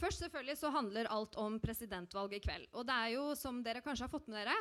Først 0.00 0.22
selvfølgelig 0.24 0.56
så 0.56 0.70
handler 0.72 1.10
alt 1.12 1.34
om 1.40 1.58
presidentvalget 1.60 2.38
i 2.38 2.44
kveld. 2.46 2.68
Og 2.72 2.86
det 2.88 2.94
er 2.96 3.10
jo, 3.18 3.24
som 3.36 3.60
dere 3.64 3.82
kanskje 3.84 4.06
har 4.06 4.12
fått 4.12 4.30
med 4.32 4.40
dere, 4.40 4.54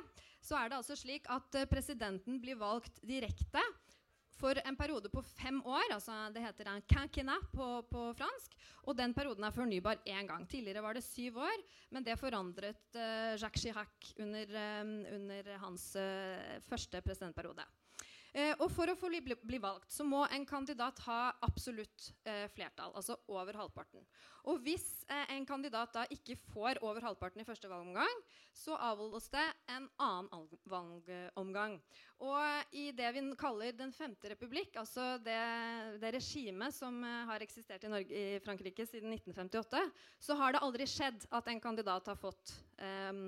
så 0.43 0.57
er 0.59 0.69
det 0.69 0.79
altså 0.81 0.97
slik 0.99 1.29
at 1.31 1.55
uh, 1.55 1.67
presidenten 1.69 2.41
blir 2.43 2.59
valgt 2.59 2.99
direkte 3.07 3.63
for 4.39 4.59
en 4.63 4.77
periode 4.79 5.11
på 5.11 5.23
fem 5.23 5.59
år. 5.67 5.93
altså 5.95 6.15
Det 6.33 6.43
heter 6.43 6.69
en 6.71 6.83
quinquennat 6.91 7.49
på, 7.55 7.67
på, 7.91 8.05
fransk. 8.19 8.55
Og 8.87 8.97
den 8.97 9.13
perioden 9.15 9.47
er 9.47 9.55
fornybar 9.55 10.03
én 10.07 10.27
gang. 10.27 10.47
Tidligere 10.47 10.83
var 10.83 10.95
det 10.95 11.03
syv 11.07 11.39
år, 11.43 11.65
men 11.91 12.03
det 12.03 12.19
forandret 12.19 12.99
uh, 12.99 13.35
Jacques 13.39 13.63
Chirac 13.63 14.13
under, 14.19 14.55
um, 14.81 14.95
under 15.19 15.53
hans 15.63 15.91
uh, 15.99 16.59
første 16.67 17.01
presidentperiode. 17.05 17.67
Eh, 18.33 18.53
og 18.59 18.67
for 18.69 18.91
å 18.91 18.97
få 18.97 19.09
bli, 19.09 19.35
bli, 19.41 19.59
valgt 19.61 19.89
så 19.93 20.05
må 20.05 20.21
en 20.29 20.45
kandidat 20.45 20.99
ha 21.07 21.21
absolutt 21.45 22.11
eh, 22.29 22.45
flertall, 22.53 22.93
altså 22.93 23.17
over 23.31 23.57
halvparten. 23.57 24.05
Og 24.49 24.61
hvis 24.63 24.85
eh, 25.09 25.33
en 25.35 25.47
kandidat 25.49 25.95
da 25.95 26.05
ikke 26.13 26.37
får 26.51 26.79
over 26.85 27.03
halvparten 27.07 27.41
i 27.41 27.47
første 27.47 27.69
valgomgang, 27.71 28.21
så 28.53 28.77
avholdes 28.77 29.29
det 29.33 29.45
en 29.73 29.87
annen 30.01 30.47
valgomgang. 30.69 31.79
Og 32.21 32.75
i 32.75 32.89
det 32.95 33.09
vi 33.15 33.23
kaller 33.39 33.75
Den 33.77 33.93
femte 33.95 34.29
republikk, 34.33 34.75
altså 34.81 35.17
det, 35.23 35.39
det 36.01 36.13
regimet 36.19 36.75
som 36.75 37.01
eh, 37.03 37.23
har 37.29 37.45
eksistert 37.45 37.85
i, 37.85 37.91
Norge, 37.91 38.13
i, 38.13 38.41
Frankrike 38.45 38.85
siden 38.85 39.13
1958, 39.17 39.81
så 40.21 40.37
har 40.37 40.53
det 40.53 40.63
aldri 40.65 40.87
skjedd 40.89 41.25
at 41.33 41.49
en 41.49 41.63
kandidat 41.63 42.13
har 42.13 42.19
fått 42.19 42.53
eh, 42.77 43.25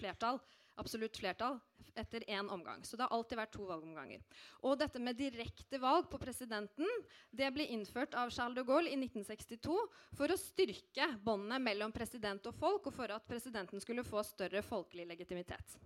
flertall 0.00 0.40
absolutt 0.80 1.20
flertall 1.20 1.58
etter 1.98 2.24
én 2.30 2.48
omgang. 2.48 2.84
Så 2.84 2.96
det 2.96 3.04
har 3.04 3.14
alltid 3.14 3.38
vært 3.40 3.52
to 3.54 3.66
valgomganger. 3.68 4.22
Og 4.64 4.78
dette 4.80 5.00
med 5.02 5.18
direkte 5.18 5.80
valg 5.82 6.08
på 6.10 6.20
presidenten 6.22 6.88
det 7.34 7.50
ble 7.54 7.66
innført 7.74 8.14
av 8.18 8.32
Charles 8.34 8.58
de 8.58 8.64
Gaulle 8.66 8.92
i 8.92 8.98
1962 8.98 9.76
for 10.18 10.32
å 10.32 10.38
styrke 10.40 11.08
båndene 11.24 11.60
mellom 11.62 11.92
president 11.94 12.46
og 12.50 12.56
folk, 12.56 12.88
og 12.88 12.96
for 12.96 13.12
at 13.14 13.26
presidenten 13.28 13.82
skulle 13.82 14.06
få 14.06 14.22
større 14.26 14.62
folkelig 14.66 15.08
legitimitet. 15.10 15.78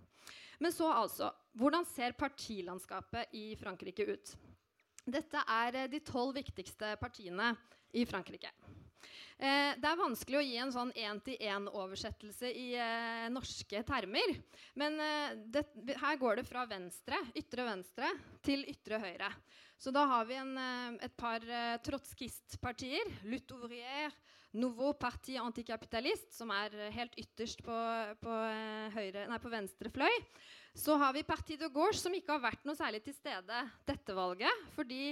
Men 0.59 0.71
så 0.71 0.87
altså 0.91 1.33
Hvordan 1.55 1.85
ser 1.87 2.15
partilandskapet 2.19 3.33
i 3.35 3.55
Frankrike 3.59 4.05
ut? 4.09 4.35
Dette 5.05 5.41
er 5.47 5.77
eh, 5.79 5.89
de 5.91 6.01
tolv 6.03 6.35
viktigste 6.35 6.95
partiene 6.99 7.53
i 7.95 8.03
Frankrike. 8.09 8.49
Eh, 9.35 9.73
det 9.75 9.89
er 9.89 9.99
vanskelig 9.99 10.37
å 10.39 10.43
gi 10.45 10.55
en 10.63 10.71
sånn 10.71 10.91
én-til-én-oversettelse 10.95 12.51
i 12.55 12.69
eh, 12.79 13.25
norske 13.33 13.81
termer. 13.87 14.37
Men 14.79 14.95
eh, 15.03 15.33
det, 15.51 15.65
her 15.99 16.19
går 16.21 16.39
det 16.39 16.45
fra 16.47 16.63
venstre, 16.69 17.19
ytre 17.35 17.67
venstre 17.67 18.13
til 18.45 18.63
ytre 18.71 19.01
høyre. 19.03 19.31
Så 19.75 19.91
da 19.91 20.05
har 20.07 20.23
vi 20.29 20.37
en, 20.39 20.55
eh, 20.57 21.05
et 21.09 21.17
par 21.19 21.43
eh, 21.43 21.75
trotskistpartier. 21.83 23.11
Lutte 23.27 23.59
Ouvrière, 23.59 24.13
Nouveau 24.55 24.93
Parti 24.95 25.35
Anticapitalist, 25.35 26.31
som 26.31 26.53
er 26.55 26.71
helt 26.95 27.17
ytterst 27.19 27.59
på, 27.65 27.79
på, 28.23 28.35
eh, 28.47 28.95
høyre, 28.95 29.25
nei, 29.27 29.39
på 29.43 29.51
venstre 29.51 29.91
fløy. 29.91 30.15
Så 30.75 30.95
har 30.99 31.11
vi 31.15 31.27
Parti 31.27 31.59
de 31.59 31.67
Gauche, 31.71 31.99
som 31.99 32.15
ikke 32.15 32.37
har 32.37 32.43
vært 32.43 32.63
noe 32.67 32.75
særlig 32.75 33.03
til 33.03 33.15
stede 33.15 33.65
dette 33.87 34.15
valget. 34.15 34.63
Fordi 34.75 35.11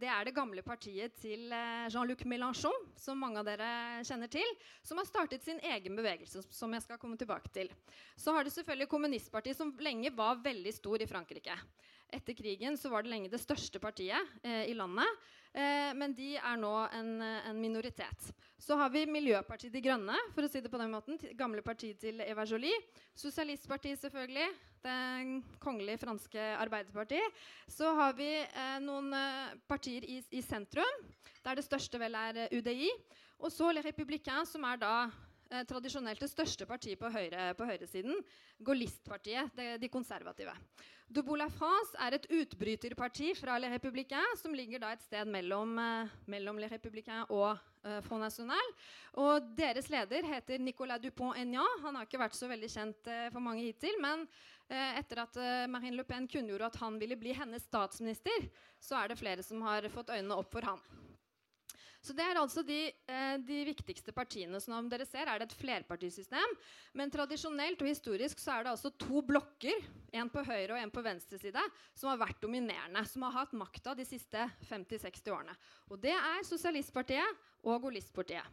det 0.00 0.08
er 0.08 0.24
det 0.24 0.32
gamle 0.32 0.62
partiet 0.64 1.12
til 1.20 1.50
eh, 1.52 1.88
Jean-Luc 1.92 2.24
Mélenchon, 2.24 2.86
som 2.96 3.20
mange 3.20 3.42
av 3.42 3.44
dere 3.44 4.00
kjenner 4.08 4.30
til, 4.32 4.48
som 4.80 4.96
har 4.96 5.08
startet 5.08 5.44
sin 5.44 5.60
egen 5.60 5.98
bevegelse, 5.98 6.40
som 6.48 6.72
jeg 6.72 6.84
skal 6.86 7.00
komme 7.02 7.18
tilbake 7.20 7.52
til. 7.52 7.68
Så 8.16 8.32
har 8.32 8.46
det 8.46 8.54
selvfølgelig 8.54 8.88
Kommunistpartiet, 8.88 9.58
som 9.58 9.74
lenge 9.84 10.14
var 10.16 10.40
veldig 10.40 10.72
stor 10.72 11.04
i 11.04 11.08
Frankrike. 11.10 11.58
Etter 12.12 12.36
krigen 12.36 12.76
så 12.80 12.88
var 12.92 13.04
det 13.04 13.12
lenge 13.12 13.32
det 13.32 13.40
største 13.40 13.80
partiet 13.80 14.32
eh, 14.40 14.64
i 14.72 14.76
landet. 14.76 15.20
Eh, 15.52 15.90
men 15.92 16.14
de 16.16 16.30
er 16.40 16.56
nå 16.56 16.72
en, 16.96 17.10
en, 17.20 17.58
minoritet. 17.60 18.28
Så 18.56 18.76
har 18.78 18.88
vi 18.94 19.02
Miljøpartiet 19.10 19.72
De 19.74 19.82
Grønne, 19.84 20.16
for 20.32 20.46
å 20.46 20.48
si 20.48 20.62
det 20.64 20.70
på 20.72 20.80
den 20.80 20.92
måten. 20.94 21.18
Gamle 21.36 21.64
partiet 21.66 22.00
til 22.00 22.22
Eva 22.24 22.46
Jolie. 22.48 22.78
Sosialistpartiet, 23.18 24.00
selvfølgelig. 24.00 24.46
Det 24.82 24.94
kongelige 25.62 26.00
franske 26.06 26.46
Arbeiderpartiet. 26.56 27.42
Så 27.68 27.90
har 27.98 28.16
vi 28.16 28.30
eh, 28.40 28.78
noen 28.82 29.12
eh, 29.18 29.52
partier 29.68 30.06
i, 30.08 30.22
i, 30.32 30.40
sentrum, 30.42 31.04
der 31.44 31.60
det 31.60 31.66
største 31.66 32.00
vel 32.00 32.16
er 32.16 32.46
eh, 32.46 32.56
UDI. 32.56 32.88
Og 33.42 33.52
så 33.52 33.68
Le 33.74 33.84
Républicain, 33.84 34.48
som 34.48 34.64
er 34.70 34.80
da 34.80 34.94
eh, 35.04 35.66
tradisjonelt 35.68 36.22
det 36.22 36.30
største 36.32 36.64
partiet 36.70 37.00
på, 37.02 37.12
høyre, 37.12 37.50
på 37.58 37.68
høyresiden, 37.68 38.24
Gaullistpartiet, 38.64 39.52
de, 39.58 39.74
de 39.82 39.92
konservative. 39.92 40.56
Debout 41.12 41.36
la 41.36 41.48
France 41.52 41.92
er 42.00 42.14
et 42.16 42.26
utbryterparti 42.32 43.34
fra 43.36 43.58
Les 43.60 43.68
Républicains, 43.74 44.38
som 44.40 44.54
ligger 44.56 44.80
da 44.80 44.94
et 44.94 45.02
sted 45.04 45.28
mellom, 45.28 45.74
eh, 45.78 46.14
mellom 46.32 46.56
Les 46.62 46.72
Républicains 46.72 47.28
og 47.28 47.50
eh, 47.84 47.98
Front 48.06 48.24
National. 48.24 48.72
Og 49.20 49.50
deres 49.58 49.90
leder 49.92 50.24
heter 50.24 50.62
Nicolas 50.62 51.02
Dupont-Aignan. 51.02 51.82
Han 51.84 51.98
har 51.98 52.08
ikke 52.08 52.22
vært 52.22 52.38
så 52.38 52.48
veldig 52.48 52.70
kjent 52.72 53.12
eh, 53.12 53.28
for 53.28 53.44
mange 53.44 53.66
hittil, 53.66 53.98
men 54.00 54.24
eh, 54.70 55.00
etter 55.02 55.20
at 55.26 55.36
eh, 55.36 55.68
Marine 55.68 56.00
Le 56.00 56.08
Pen 56.08 56.30
kunngjorde 56.32 56.70
at 56.72 56.80
han 56.80 56.96
ville 57.02 57.20
bli 57.20 57.36
hennes 57.36 57.68
statsminister, 57.68 58.48
så 58.80 59.02
er 59.02 59.12
det 59.12 59.20
flere 59.20 59.44
som 59.44 59.60
har 59.68 59.84
fått 59.92 60.14
øynene 60.16 60.40
opp 60.40 60.56
for 60.56 60.64
han. 60.64 60.80
Så 62.02 62.14
det 62.18 62.24
er 62.26 62.38
altså 62.40 62.64
de, 62.66 62.88
eh, 62.90 63.34
de, 63.46 63.60
viktigste 63.68 64.10
partiene. 64.14 64.58
Som 64.60 64.88
dere 64.90 65.06
ser, 65.06 65.28
er 65.30 65.38
det 65.38 65.46
et 65.48 65.60
flerpartisystem. 65.60 66.56
Men 66.98 67.12
tradisjonelt 67.14 67.82
og 67.84 67.90
historisk 67.92 68.42
så 68.42 68.56
er 68.56 68.66
det 68.66 68.72
altså 68.74 68.90
to 68.98 69.22
blokker, 69.26 69.86
en 70.12 70.30
på 70.32 70.42
høyre 70.44 70.74
og 70.74 70.80
en 70.80 70.92
på 70.92 71.04
venstre 71.04 71.38
side, 71.38 71.62
som 71.94 72.10
har 72.10 72.18
vært 72.24 72.42
dominerende. 72.42 73.04
Som 73.06 73.22
har 73.28 73.36
hatt 73.38 73.54
makta 73.54 73.94
de 73.94 74.06
siste 74.08 74.48
50-60 74.66 75.30
årene. 75.30 75.54
Og 75.94 76.02
det 76.02 76.16
er 76.16 76.42
Sosialistpartiet 76.48 77.46
og 77.62 77.86
Golistpartiet. 77.86 78.50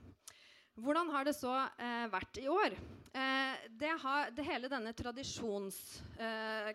Hvordan 0.80 1.10
har 1.12 1.26
det 1.28 1.34
så 1.36 1.52
eh, 1.58 2.06
vært 2.14 2.38
i 2.40 2.48
år? 2.48 2.78
Eh, 3.12 3.68
det, 3.82 3.96
har, 4.06 4.30
det 4.36 4.46
hele 4.48 4.70
denne 4.72 4.94
tradisjons... 4.96 5.82
Eh, 6.22 6.72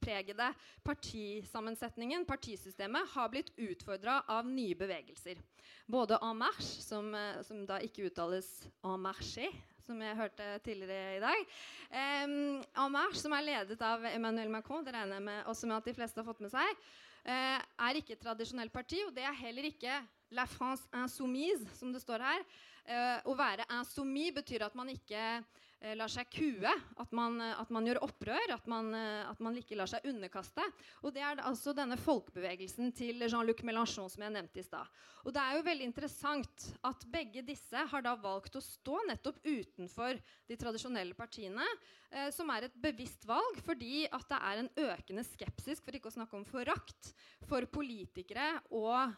pregede 0.00 0.50
partisammensetningen, 0.84 2.26
partisystemet, 2.28 3.08
har 3.14 3.30
blitt 3.32 3.50
utfordra 3.56 4.20
av 4.28 4.48
nye 4.48 4.76
bevegelser. 4.78 5.40
Både 5.90 6.18
En 6.22 6.38
Marche, 6.38 6.82
som, 6.82 7.14
eh, 7.14 7.42
som, 7.42 7.64
da 7.66 7.80
ikke 7.80 8.06
uttales 8.10 8.48
En 8.84 9.00
Marché, 9.00 9.48
som 9.86 10.00
jeg 10.02 10.16
hørte 10.16 10.58
tidligere 10.62 11.16
i 11.16 11.22
dag. 11.22 11.46
Um, 11.90 12.62
en 12.62 12.92
Marche, 12.92 13.18
som 13.18 13.32
er 13.34 13.46
ledet 13.46 13.80
av 13.82 14.04
Emmanuel 14.06 14.52
Macron, 14.52 14.84
det 14.84 14.94
regner 14.94 15.18
jeg 15.18 15.26
med 15.26 15.48
også 15.50 15.66
med 15.66 15.80
at 15.80 15.88
de 15.88 15.94
fleste 15.96 16.20
har 16.20 16.28
fått 16.28 16.42
med 16.44 16.52
seg, 16.52 16.84
uh, 17.26 17.58
er 17.88 17.98
ikke 17.98 18.14
et 18.14 18.22
tradisjonelt 18.22 18.72
parti, 18.72 19.00
og 19.06 19.14
det 19.16 19.24
er 19.26 19.40
heller 19.40 19.66
ikke 19.70 19.98
La 20.36 20.46
France 20.46 20.86
insoumise, 20.94 21.66
som 21.78 21.90
det 21.90 22.04
står 22.04 22.22
her. 22.22 22.44
Uh, 22.86 23.18
å 23.30 23.34
være 23.38 23.66
insoumis 23.80 24.36
betyr 24.36 24.68
at 24.68 24.76
man 24.78 24.92
ikke 24.92 25.40
lar 25.96 26.10
seg 26.12 26.28
kue, 26.32 26.72
at 27.00 27.12
man, 27.16 27.38
uh, 27.40 27.54
at 27.62 27.70
man 27.72 27.86
gjør 27.88 28.02
opprør, 28.04 28.52
at 28.54 28.66
man, 28.68 28.92
at 28.94 29.38
man, 29.40 29.56
ikke 29.56 29.78
lar 29.78 29.88
seg 29.90 30.04
underkaste. 30.10 30.64
Og 31.04 31.14
Det 31.14 31.22
er 31.24 31.40
altså 31.44 31.72
denne 31.76 31.96
folkebevegelsen 32.00 32.92
til 32.96 33.24
Jean-Luc 33.24 33.62
Mélenchon 33.66 34.10
som 34.12 34.24
jeg 34.24 34.34
nevnte 34.34 34.60
i 34.60 34.66
stad. 34.66 34.88
Og 35.24 35.32
det 35.34 35.42
er 35.42 35.56
jo 35.56 35.64
veldig 35.66 35.88
interessant 35.88 36.66
at 36.86 37.06
begge 37.12 37.44
disse 37.46 37.86
har 37.92 38.04
da 38.04 38.14
valgt 38.20 38.56
å 38.56 38.64
stå 38.64 39.00
nettopp 39.08 39.40
utenfor 39.44 40.20
de 40.48 40.58
tradisjonelle 40.60 41.16
partiene, 41.16 41.66
som 42.34 42.48
er 42.50 42.66
et 42.66 42.78
bevisst 42.82 43.26
valg 43.28 43.60
fordi 43.64 44.06
at 44.08 44.24
det 44.30 44.38
er 44.50 44.62
en 44.62 44.70
økende 44.88 45.24
skepsis, 45.26 45.82
for 45.84 45.96
ikke 45.96 46.10
å 46.10 46.16
snakke 46.16 46.38
om 46.38 46.46
forakt, 46.48 47.12
for 47.48 47.66
politikere 47.70 48.52
og 48.72 49.12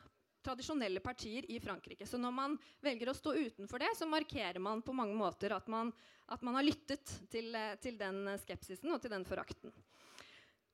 tradisjonelle 0.45 1.01
partier 1.01 1.47
i 1.51 1.61
Frankrike. 1.63 2.07
Så 2.07 2.19
når 2.21 2.35
man 2.35 2.59
velger 2.83 3.11
å 3.11 3.17
stå 3.17 3.35
utenfor 3.39 3.83
det, 3.83 3.93
så 3.99 4.09
markerer 4.09 4.61
man 4.63 4.83
på 4.83 4.95
mange 4.97 5.17
måter 5.17 5.55
at 5.57 5.69
man, 5.71 5.93
at 6.27 6.43
man 6.43 6.59
har 6.59 6.67
lyttet 6.67 7.17
til, 7.33 7.55
eh, 7.55 7.77
til, 7.83 7.99
den 8.01 8.27
skepsisen 8.43 8.93
og 8.93 9.03
til 9.03 9.15
den 9.15 9.27
forakten. 9.29 9.75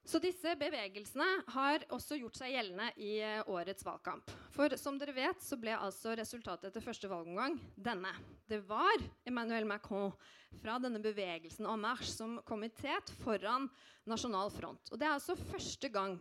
Så 0.09 0.17
disse 0.25 0.55
bevegelsene 0.57 1.27
har 1.53 1.83
også 1.93 2.17
gjort 2.17 2.39
seg 2.39 2.55
gjeldende 2.55 2.87
i 3.05 3.19
eh, 3.21 3.43
årets 3.45 3.85
valgkamp. 3.85 4.31
For 4.55 4.73
som 4.81 4.97
dere 4.97 5.13
vet, 5.13 5.43
så 5.45 5.59
ble 5.61 5.75
altså 5.77 6.15
resultatet 6.17 6.71
etter 6.71 6.85
første 6.85 7.11
valgomgang 7.11 7.59
denne. 7.77 8.15
Det 8.49 8.63
var 8.65 9.05
Emmanuel 9.29 9.69
Macron 9.69 10.15
fra 10.63 10.79
denne 10.81 11.03
bevegelsen 11.05 11.69
en 11.69 11.85
marche 11.85 12.09
som 12.09 12.39
komitet 12.49 13.13
foran 13.21 13.69
Nasjonal 14.09 14.49
Front. 14.55 14.89
Og 14.89 14.97
det 14.97 15.11
er 15.11 15.19
altså 15.19 15.37
første 15.51 15.93
gang 15.93 16.17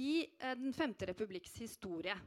i 0.00 0.24
eh, 0.26 0.56
Den 0.58 0.74
femte 0.74 1.06
republikks 1.06 1.54
historie 1.62 2.18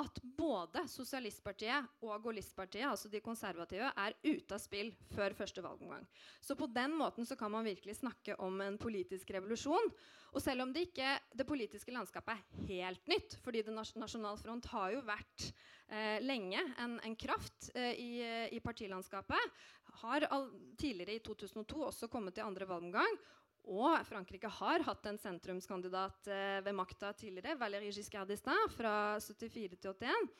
at 0.00 0.18
både 0.38 0.84
Sosialistpartiet 0.88 2.04
og 2.04 2.22
Gaullistpartiet, 2.24 2.86
altså 2.88 3.10
de 3.12 3.20
konservative, 3.24 3.90
er 3.92 4.16
ute 4.24 4.56
av 4.56 4.62
spill 4.62 4.92
før 5.12 5.36
første 5.36 5.64
valgomgang. 5.64 6.06
Så 6.40 6.56
på 6.56 6.68
den 6.72 6.94
måten 6.96 7.28
så 7.28 7.36
kan 7.36 7.52
man 7.52 7.66
virkelig 7.66 7.98
snakke 8.00 8.38
om 8.40 8.60
en 8.64 8.78
politisk 8.80 9.34
revolusjon. 9.36 9.92
Og 10.32 10.40
selv 10.40 10.64
om 10.64 10.72
det 10.72 10.86
ikke 10.86 11.10
det 11.36 11.44
politiske 11.48 11.92
landskapet 11.92 12.38
er 12.38 12.70
helt 12.70 13.10
nytt, 13.10 13.36
fordi 13.44 13.60
det 13.66 13.74
Nasjonal 13.76 14.40
Front 14.40 14.70
har 14.72 14.94
jo 14.94 15.02
vært 15.04 15.44
eh, 15.92 16.22
lenge 16.24 16.62
en, 16.80 16.96
en 17.04 17.18
kraft 17.20 17.68
eh, 17.76 17.92
i, 18.00 18.10
i, 18.56 18.62
partilandskapet, 18.64 19.60
har 20.00 20.24
all, 20.32 20.48
tidligere 20.80 21.18
i 21.18 21.24
2002 21.26 21.84
også 21.90 22.08
kommet 22.08 22.38
til 22.38 22.48
andre 22.48 22.68
valgomgang 22.70 23.20
Og 23.70 24.02
Frankrike 24.08 24.50
har 24.50 24.82
hatt 24.82 25.06
en 25.06 25.18
sentrumskandidat 25.22 26.26
eh, 26.26 26.58
ved 26.66 26.74
makta 26.74 27.12
tidligere, 27.14 27.54
Valéry 27.60 27.92
Giscard 27.94 28.30
d'Estaing, 28.30 28.70
fra 28.74 28.94
74 29.22 29.78
til 29.78 29.92
81. 29.94 30.32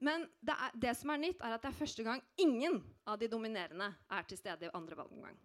Men 0.00 0.24
det, 0.40 0.54
er, 0.56 0.78
det, 0.86 0.94
som 0.96 1.12
er 1.12 1.20
nytt, 1.20 1.42
er 1.44 1.56
at 1.56 1.64
det 1.64 1.68
er 1.68 1.80
første 1.82 2.06
gang 2.06 2.22
ingen 2.40 2.80
av 3.04 3.20
de 3.20 3.28
dominerende 3.28 3.90
er 4.08 4.28
til 4.28 4.40
stede 4.40 4.70
i 4.70 4.72
andre 4.76 4.96
valgomgang. 4.96 5.36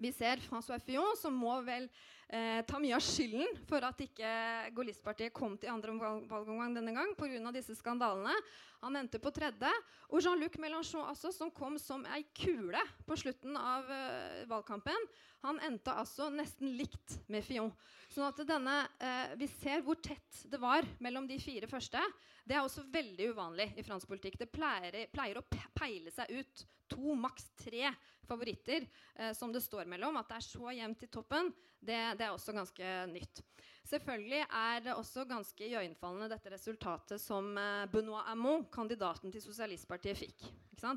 Vi 0.00 0.12
ser 0.12 0.40
François 0.46 0.80
Fillon, 0.80 1.16
som 1.20 1.34
må 1.36 1.52
vel 1.66 1.84
eh, 2.32 2.62
ta 2.66 2.78
mye 2.80 2.96
av 2.96 3.04
skylden 3.04 3.58
for 3.68 3.84
at 3.84 4.00
ikke 4.02 4.30
Gaullistpartiet 4.76 5.34
kom 5.36 5.58
til 5.60 5.72
andre 5.72 5.94
valgomgang 6.30 6.74
denne 6.74 6.94
gang 6.96 7.12
pga. 7.18 7.52
disse 7.52 7.76
skandalene. 7.78 8.34
Han 8.82 8.96
endte 8.98 9.20
på 9.22 9.30
tredje. 9.34 9.70
Og 10.10 10.24
Jean-Luc 10.24 10.56
Mélenchon, 10.58 11.04
altså, 11.06 11.30
som 11.34 11.52
kom 11.54 11.78
som 11.78 12.06
ei 12.16 12.24
kule 12.34 12.80
på 13.06 13.18
slutten 13.20 13.56
av 13.56 13.90
eh, 13.92 14.42
valgkampen, 14.50 15.06
han 15.42 15.58
endte 15.66 15.94
altså 15.94 16.30
nesten 16.30 16.72
likt 16.78 17.18
med 17.30 17.44
Fillon. 17.46 17.72
Sånn 18.12 18.28
at 18.28 18.42
denne, 18.46 18.82
eh, 18.98 19.36
Vi 19.38 19.48
ser 19.60 19.84
hvor 19.84 20.00
tett 20.00 20.44
det 20.50 20.60
var 20.60 20.86
mellom 21.00 21.28
de 21.28 21.38
fire 21.42 21.68
første. 21.70 22.00
Det 22.44 22.56
er 22.56 22.64
også 22.64 22.84
veldig 22.90 23.32
uvanlig 23.34 23.72
i 23.78 23.84
fransk 23.86 24.08
politikk. 24.08 24.40
Det 24.40 24.50
pleier, 24.50 25.06
pleier 25.12 25.38
å 25.38 25.46
peile 25.74 26.10
seg 26.10 26.30
ut 26.30 26.66
to, 26.92 27.14
maks 27.16 27.50
tre 27.56 27.92
favoritter 28.32 28.88
eh, 29.14 29.32
som 29.36 29.52
det 29.52 29.62
står 29.64 29.90
mellom. 29.90 30.18
At 30.20 30.32
det 30.32 30.40
er 30.40 30.48
så 30.48 30.74
jevnt 30.78 31.06
i 31.06 31.10
toppen, 31.12 31.52
det, 31.82 32.00
det, 32.18 32.26
er 32.26 32.32
også 32.32 32.54
ganske 32.56 32.92
nytt. 33.12 33.44
Selvfølgelig 33.92 34.40
er 34.48 34.84
det 34.86 34.92
også 34.96 35.26
ganske 35.28 35.66
iøynefallende 35.68 36.30
dette 36.32 36.52
resultatet 36.54 37.20
som 37.20 37.50
eh, 37.60 37.84
Benoit 37.92 38.24
Hamon, 38.30 38.64
kandidaten 38.72 39.32
til 39.32 39.42
Sosialistpartiet, 39.44 40.16
fikk. 40.16 40.46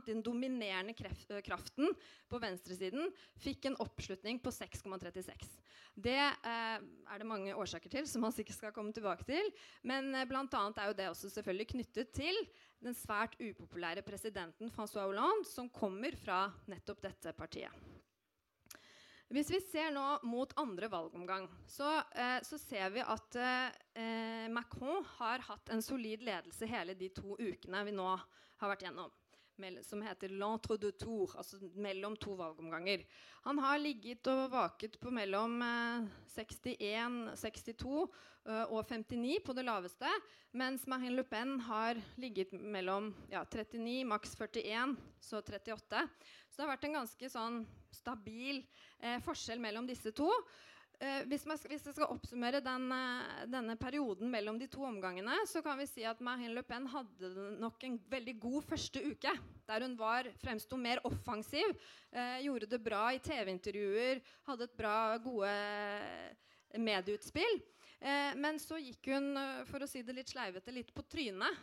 Den 0.08 0.22
dominerende 0.24 0.96
eh, 0.96 1.42
kraften 1.44 1.92
på 2.32 2.40
venstresiden 2.40 3.12
fikk 3.44 3.68
en 3.68 3.76
oppslutning 3.84 4.40
på 4.40 4.54
6,36. 4.56 5.58
Det 5.96 6.16
eh, 6.16 6.78
er 6.80 7.20
det 7.20 7.28
mange 7.28 7.56
årsaker 7.56 7.92
til, 7.92 8.08
som 8.08 8.24
man 8.24 8.34
sikkert 8.36 8.62
skal 8.62 8.76
komme 8.76 8.96
tilbake 8.96 9.28
til. 9.28 9.52
Men 9.84 10.16
eh, 10.16 10.32
annet 10.32 10.80
er 10.80 10.90
jo 10.90 10.98
det 10.98 11.10
også 11.12 11.34
selvfølgelig 11.36 11.68
knyttet 11.76 12.16
til 12.16 12.40
den 12.80 12.96
svært 12.96 13.36
upopulære 13.42 14.08
presidenten 14.08 14.72
Francois 14.72 15.04
Hollande, 15.04 15.44
som 15.52 15.68
kommer 15.68 16.16
fra 16.24 16.46
nettopp 16.72 17.04
dette 17.04 17.36
partiet. 17.36 17.95
Hvis 19.36 19.50
vi 19.52 19.58
ser 19.60 19.90
nå 19.92 20.04
mot 20.24 20.54
andre 20.62 20.88
valgomgang, 20.88 21.50
så, 21.68 21.98
eh, 22.16 22.38
så 22.40 22.56
ser 22.56 22.94
vi 22.94 23.02
at 23.04 23.36
eh, 23.36 24.46
Macron 24.48 25.04
har 25.18 25.44
hatt 25.44 25.74
en 25.76 25.84
solid 25.84 26.24
ledelse 26.24 26.70
hele 26.72 26.96
de 26.96 27.10
to 27.12 27.36
ukene 27.36 27.82
vi 27.84 27.92
nå 27.98 28.08
har 28.16 28.72
vært 28.72 28.86
gjennom 28.88 29.12
som 29.84 30.02
heter 30.04 30.34
l'entre-de-tours, 30.36 31.36
altså 31.40 31.60
mellom 31.76 32.16
to 32.18 32.36
valgomganger. 32.36 33.06
Han 33.46 33.60
har 33.64 33.80
ligget 33.80 34.28
og 34.28 34.52
vaket 34.52 35.00
på 35.00 35.12
mellom 35.14 35.62
eh, 35.62 36.08
61, 36.36 37.36
62 37.40 38.08
eh, 38.46 38.66
og 38.70 38.86
59 38.90 39.40
på 39.46 39.56
det 39.56 39.66
laveste, 39.66 40.12
mens 40.52 40.86
Marine 40.88 41.16
Le 41.16 41.24
Pen 41.24 41.60
har 41.68 42.00
ligget 42.20 42.54
mellom 42.54 43.14
ja, 43.32 43.46
39, 43.46 44.04
maks 44.12 44.36
41, 44.36 44.96
så 45.20 45.42
38. 45.42 46.06
Så 46.50 46.58
det 46.58 46.66
har 46.66 46.74
vært 46.76 46.88
en 46.90 47.00
ganske 47.02 47.32
sånn 47.32 47.64
stabil 47.96 48.62
eh, 49.00 49.20
forskjell 49.24 49.64
mellom 49.64 49.88
disse 49.88 50.12
to. 50.16 50.30
Uh, 50.96 51.26
hvis, 51.28 51.44
man, 51.44 51.60
hvis, 51.68 51.84
jeg 51.84 51.96
skal 51.96 52.12
oppsummere 52.14 52.62
den, 52.64 52.86
uh, 52.94 53.42
denne 53.52 53.76
perioden 53.80 54.30
mellom 54.32 54.60
de 54.62 54.68
to 54.72 54.86
omgangene, 54.88 55.42
så 55.50 55.60
kan 55.66 55.76
vi 55.82 55.88
si 55.90 56.06
at 56.08 56.22
Marine 56.24 56.54
Le 56.56 56.64
Pen 56.64 56.88
hadde 56.88 57.32
nok 57.60 57.84
en 57.84 57.98
veldig 58.12 58.36
god 58.40 58.64
første 58.70 59.04
uke. 59.04 59.34
Der 59.68 59.84
hun 59.84 59.98
var, 60.00 60.30
fremsto 60.40 60.80
mer 60.80 61.02
offensiv, 61.08 61.76
uh, 62.16 62.38
gjorde 62.46 62.70
det 62.72 62.82
bra 62.86 63.10
i 63.12 63.20
TV-intervjuer, 63.24 64.24
hadde 64.48 64.70
et 64.70 64.78
bra, 64.80 64.98
gode 65.24 65.52
medieutspill. 66.76 67.62
men 68.36 68.58
så 68.60 68.76
gikk 68.78 69.08
hun 69.14 69.38
for 69.66 69.82
å 69.82 69.88
si 69.88 70.02
det 70.04 70.14
litt 70.14 70.30
sleivete, 70.30 70.74
litt 70.76 70.92
på 70.94 71.06
trynet 71.08 71.56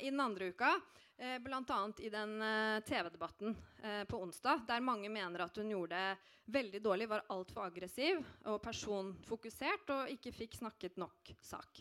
i 0.00 0.08
den 0.08 0.22
andre 0.24 0.48
uka. 0.48 0.70
Eh, 1.18 1.38
Bl.a. 1.38 1.92
i 1.98 2.10
den 2.10 2.42
eh, 2.42 2.80
TV-debatten 2.80 3.56
eh, 3.82 4.04
på 4.04 4.22
onsdag, 4.22 4.60
der 4.68 4.80
mange 4.80 5.08
mener 5.08 5.46
at 5.46 5.56
hun 5.56 5.70
gjorde 5.72 5.96
det 5.96 6.52
veldig 6.52 6.80
dårlig, 6.84 7.08
var 7.08 7.24
altfor 7.32 7.64
aggressiv 7.70 8.20
og 8.44 8.60
personfokusert 8.62 9.92
og 9.94 10.12
ikke 10.12 10.32
fikk 10.36 10.58
snakket 10.60 11.00
nok 11.00 11.32
sak. 11.40 11.80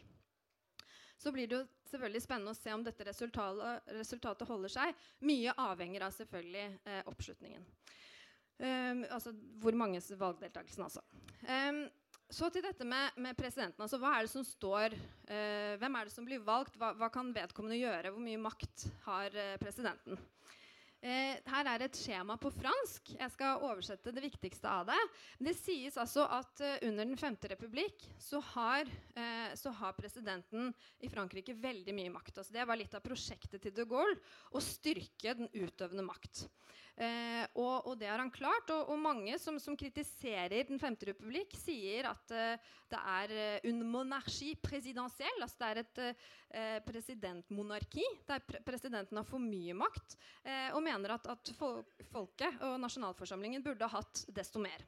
Så 1.18 1.32
blir 1.36 1.48
det 1.48 1.58
jo 1.58 1.66
selvfølgelig 1.90 2.22
spennende 2.24 2.54
å 2.56 2.58
se 2.58 2.72
om 2.76 2.84
dette 2.86 3.08
resultatet, 3.08 4.48
holder 4.48 4.72
seg. 4.72 5.04
Mye 5.28 5.54
avhenger 5.68 6.08
av 6.08 6.16
selvfølgelig 6.16 6.66
eh, 6.86 7.04
oppslutningen. 7.12 7.68
Um, 8.56 9.02
altså 9.12 9.34
hvor 9.60 9.76
manges 9.76 10.14
valgdeltakelsen, 10.16 10.86
altså. 10.86 11.02
Um, 11.44 11.82
så 12.34 12.50
til 12.50 12.64
dette 12.66 12.86
med, 12.88 13.18
med, 13.22 13.38
presidenten. 13.38 13.82
altså 13.86 14.00
Hva 14.02 14.16
er 14.16 14.26
det 14.26 14.34
som 14.34 14.46
står 14.46 14.96
uh, 14.96 15.74
Hvem 15.82 15.98
er 15.98 16.08
det 16.08 16.14
som 16.16 16.26
blir 16.26 16.42
valgt? 16.46 16.78
Hva, 16.80 16.94
hva, 16.98 17.12
kan 17.14 17.34
vedkommende 17.36 17.78
gjøre? 17.78 18.14
Hvor 18.14 18.24
mye 18.24 18.42
makt 18.42 18.88
har 19.06 19.36
uh, 19.36 19.58
presidenten? 19.62 20.18
Uh, 21.06 21.36
her 21.52 21.70
er 21.70 21.86
et 21.86 22.00
skjema 22.00 22.34
på 22.42 22.50
fransk. 22.56 23.12
Jeg 23.14 23.34
skal 23.36 23.62
oversette 23.68 24.14
det 24.16 24.24
viktigste 24.26 24.72
av 24.72 24.90
det. 24.90 24.98
Det 25.50 25.54
sies 25.60 26.00
altså 26.02 26.26
at 26.26 26.64
under 26.88 27.06
Den 27.06 27.20
femte 27.20 27.52
republikk 27.52 28.08
så 28.18 28.42
har, 28.56 28.90
så 29.54 29.70
har, 29.78 29.94
presidenten 29.94 30.72
i 31.06 31.12
Frankrike 31.12 31.54
veldig 31.62 31.94
mye 31.94 32.16
makt. 32.16 32.40
Altså 32.40 32.58
det 32.58 32.66
var 32.66 32.80
litt 32.80 32.98
av 32.98 33.06
prosjektet 33.06 33.62
til 33.62 33.76
de 33.76 33.86
Gaulle 33.86 34.18
å 34.50 34.64
styrke 34.64 35.38
den 35.38 35.52
utøvende 35.54 36.08
makt. 36.10 36.48
Eh, 36.96 37.44
og, 37.60 37.90
og, 37.90 37.96
det 38.00 38.08
har 38.08 38.22
han 38.22 38.32
klart. 38.32 38.70
Og, 38.72 38.92
og 38.94 39.00
mange 39.02 39.36
som, 39.42 39.58
som, 39.60 39.76
kritiserer 39.76 40.64
Den 40.70 40.80
femte 40.80 41.10
republikk, 41.10 41.56
sier 41.60 42.08
at 42.08 42.32
eh, 42.32 42.72
det 42.92 43.02
er 43.02 43.34
un 43.68 43.76
en 43.76 43.90
monarki 43.92 44.54
presidensiell. 44.64 45.42
Altså 45.44 45.60
det 45.60 45.72
er 45.72 45.82
et 45.82 46.04
eh, 46.06 46.78
presidentmonarki 46.86 48.06
der 48.30 48.44
pre 48.48 48.62
presidenten 48.66 49.20
har 49.20 49.28
for 49.28 49.44
mye 49.44 49.76
makt. 49.76 50.16
og 50.74 50.82
mener 50.84 51.16
at, 51.18 51.28
at 51.28 51.52
fol 51.58 51.82
folket 52.12 52.62
og 52.64 52.78
nasjonalforsamlingen 52.80 53.64
burde 53.64 53.88
ha 53.88 54.00
hatt 54.00 54.24
desto 54.32 54.62
mer. 54.62 54.86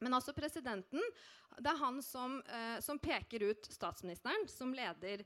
Men 0.00 0.14
altså 0.14 0.32
presidenten 0.32 1.02
det 1.58 1.70
er 1.72 1.80
han 1.80 1.98
som, 2.04 2.38
som 2.84 3.00
peker 3.02 3.42
ut 3.50 3.66
statsministeren, 3.72 4.46
som 4.48 4.72
leder 4.72 5.24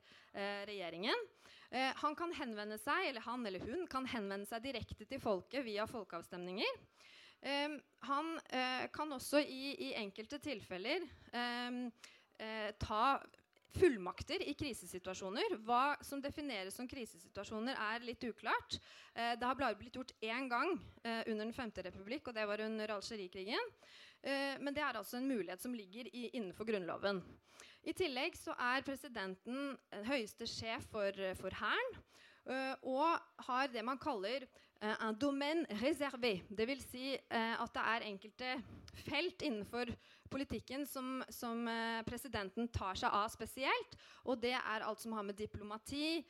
regjeringen. 0.67 1.27
Eh, 1.73 1.93
han 1.97 2.17
kan 2.17 2.33
henvende 2.37 2.77
seg, 2.81 3.07
eller 3.09 3.25
han 3.25 3.47
eller 3.49 3.63
hun 3.65 3.87
kan 3.91 4.05
henvende 4.13 4.49
seg 4.49 4.65
direkte 4.67 5.07
til 5.09 5.21
folket 5.23 5.65
via 5.65 5.87
folkeavstemninger. 5.89 6.81
Eh, 7.41 7.79
han 8.09 8.35
eh, 8.53 8.89
kan 8.93 9.15
også 9.17 9.41
i, 9.41 9.73
i 9.89 9.95
enkelte 10.03 10.37
tilfeller 10.45 11.07
eh, 11.33 11.79
eh, 12.37 12.69
ta 12.77 13.17
fullmakter 13.73 14.45
i 14.45 14.53
krisesituasjoner. 14.53 15.57
Hva 15.65 15.97
som 16.05 16.21
defineres 16.21 16.77
som 16.77 16.85
krisesituasjoner, 16.91 17.79
er 17.95 18.05
litt 18.05 18.29
uklart. 18.29 18.77
Eh, 19.17 19.33
det 19.41 19.49
har 19.49 19.57
bare 19.57 19.81
blitt 19.81 19.97
gjort 19.97 20.13
én 20.21 20.53
gang 20.53 20.77
under 21.03 21.47
Den 21.47 21.57
femte 21.57 21.83
republikk, 21.89 22.29
og 22.29 22.37
det 22.37 22.45
var 22.47 22.61
under 22.61 22.93
Algerikrigen. 22.99 23.73
Eh, 24.23 24.59
men 24.63 24.71
det 24.75 24.83
er 24.85 24.99
altså 25.01 25.19
en 25.19 25.27
mulighet 25.27 25.63
som 25.63 25.73
ligger 25.75 26.07
i, 26.13 26.29
innenfor 26.37 26.69
Grunnloven. 26.69 27.19
I 27.83 27.95
tillegg 27.99 28.37
så 28.39 28.55
er 28.55 28.85
presidenten 28.87 29.75
høyeste 30.07 30.47
sjef 30.47 30.87
for, 30.93 31.17
for 31.41 31.55
Hæren. 31.59 32.03
Uh, 32.43 32.75
og 32.91 33.45
har 33.47 33.69
det 33.71 33.85
man 33.87 34.01
kaller 34.03 34.43
uh, 34.83 34.97
un 35.07 35.15
domaine 35.15 35.63
réservé. 35.79 36.41
Dvs. 36.51 36.89
Si, 36.91 37.13
uh, 37.15 37.63
at 37.63 37.75
det 37.75 37.85
er 37.93 38.07
enkelte 38.09 38.57
felt 39.07 39.45
innenfor 39.47 39.93
politikken 40.33 40.87
som, 40.89 41.21
som 41.31 41.67
presidenten 42.07 42.71
tar 42.73 42.97
seg 42.99 43.13
av 43.13 43.29
spesielt. 43.31 43.97
Og 44.25 44.41
det 44.43 44.55
er 44.57 44.85
alt 44.87 45.03
som 45.03 45.13
har 45.13 45.27
med 45.27 45.37
diplomati, 45.37 46.23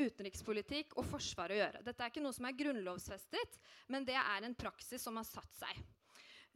utenrikspolitikk 0.00 0.96
og 0.98 1.06
forsvar 1.06 1.54
å 1.54 1.58
gjøre. 1.60 1.82
Dette 1.86 2.02
er 2.02 2.10
ikke 2.10 2.24
noe 2.24 2.34
som 2.34 2.48
er 2.48 2.56
grunnlovsfestet, 2.58 3.60
men 3.86 4.06
det 4.08 4.16
er 4.18 4.48
en 4.48 4.58
praksis 4.58 5.02
som 5.06 5.20
har 5.20 5.28
satt 5.28 5.62
seg. 5.62 5.78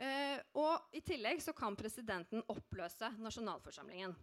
Og 0.00 0.96
I 0.96 1.02
tillegg 1.04 1.42
så 1.44 1.52
kan 1.52 1.76
presidenten 1.76 2.40
oppløse 2.48 3.10
nasjonalforsamlingen. 3.20 4.14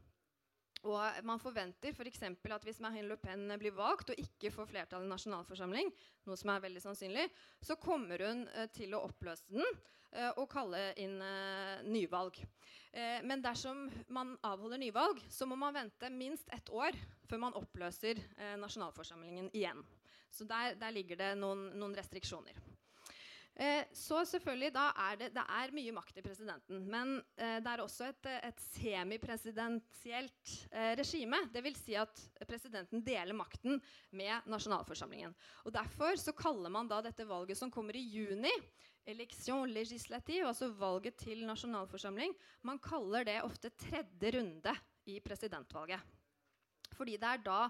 Og 0.86 1.25
man 1.25 1.41
forventer 1.41 1.93
f.eks. 1.93 2.22
For 2.41 2.55
at 2.55 2.65
hvis 2.65 2.79
Marine 2.84 3.10
Le 3.10 3.17
Pen 3.22 3.50
blir 3.60 3.75
valgt 3.75 4.12
og 4.13 4.22
ikke 4.22 4.51
får 4.53 4.69
flertall 4.69 5.05
i 5.05 5.10
nasjonalforsamling, 5.10 5.89
noe 6.27 6.38
som 6.38 6.53
er 6.53 6.63
veldig 6.67 6.84
sannsynlig, 6.84 7.27
så 7.63 7.79
kommer 7.81 8.22
hun 8.27 8.46
uh, 8.53 8.67
til 8.74 8.93
å 8.93 9.03
oppløse 9.07 9.48
den 9.50 9.65
uh, 9.65 10.31
og 10.38 10.46
kalle 10.51 10.91
inn 11.01 11.19
nyvalg. 11.88 12.39
men 12.98 13.41
dersom 13.43 13.84
man 14.10 14.31
avholder 14.41 14.79
nyvalg, 14.81 15.19
så 15.29 15.46
må 15.46 15.55
man 15.60 15.75
vente 15.75 16.10
minst 16.10 16.48
ett 16.55 16.69
år 16.69 16.96
før 17.29 17.38
man 17.43 17.57
oppløser 17.60 18.17
nasjonalforsamlingen 18.57 19.51
igjen. 19.53 19.84
Så 20.31 20.48
der, 20.48 20.74
der 20.79 20.96
ligger 20.96 21.19
det 21.19 21.36
noen, 21.38 21.67
noen 21.77 21.93
restriksjoner. 21.93 22.57
Eh, 23.57 23.87
så 23.97 24.19
selvfølgelig 24.29 24.69
da 24.75 24.83
er 25.07 25.15
det, 25.17 25.27
det 25.33 25.41
er 25.41 25.71
mye 25.73 25.93
makt 25.95 26.19
i 26.19 26.23
presidenten. 26.25 26.83
Men 26.91 27.15
eh, 27.41 27.57
det 27.65 27.71
er 27.71 27.81
også 27.81 28.11
et, 28.11 28.27
et 28.45 28.59
semipresidensielt 28.61 30.51
eh, 30.69 30.93
regime. 30.99 31.39
Dvs. 31.55 31.79
Si 31.87 31.95
at 31.97 32.21
presidenten 32.45 33.01
deler 33.05 33.33
makten 33.37 33.81
med 34.13 34.45
nasjonalforsamlingen. 34.45 35.33
Og 35.65 35.73
Derfor 35.73 36.19
så 36.21 36.35
kaller 36.37 36.69
man 36.73 36.89
da 36.91 37.01
dette 37.01 37.25
valget 37.25 37.57
som 37.57 37.73
kommer 37.73 37.97
i 37.97 38.05
juni, 38.05 38.53
election 39.07 39.71
legislative, 39.71 40.51
altså 40.51 40.69
valget 40.77 41.17
til 41.17 41.41
nasjonalforsamling, 41.47 42.35
man 42.67 42.77
kaller 42.83 43.25
det 43.25 43.39
ofte 43.41 43.71
tredje 43.73 44.35
runde 44.37 44.73
i 45.09 45.17
presidentvalget. 45.23 46.03
Fordi 46.97 47.17
det 47.17 47.29
er 47.29 47.45
da 47.45 47.61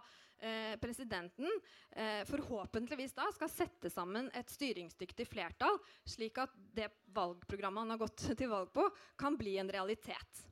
presidenten 0.81 1.49
eh, 1.91 2.21
forhåpentligvis 2.29 3.15
da 3.17 3.25
skal 3.33 3.49
sette 3.49 3.89
sammen 3.89 4.29
et 4.37 4.51
styringsdyktig 4.53 5.25
flertall, 5.29 5.79
slik 6.05 6.37
at 6.43 6.53
det 6.77 6.91
valgprogrammet 7.15 7.85
han 7.85 7.95
har 7.95 8.03
gått 8.03 8.27
til 8.39 8.51
valg 8.51 8.69
på, 8.75 8.85
kan 9.17 9.37
bli 9.39 9.57
en 9.61 9.71
realitet. 9.71 10.45